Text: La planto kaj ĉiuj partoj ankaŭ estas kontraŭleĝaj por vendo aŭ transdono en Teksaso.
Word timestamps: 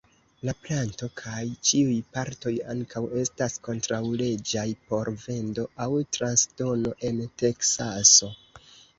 La 0.47 0.53
planto 0.67 1.07
kaj 1.19 1.41
ĉiuj 1.71 1.97
partoj 2.15 2.53
ankaŭ 2.73 3.03
estas 3.23 3.57
kontraŭleĝaj 3.67 4.63
por 4.93 5.11
vendo 5.25 5.65
aŭ 5.85 5.87
transdono 6.17 6.95
en 7.11 7.21
Teksaso. 7.43 8.31